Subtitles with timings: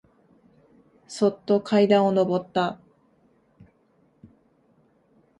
[1.07, 2.79] そっと階段をのぼった。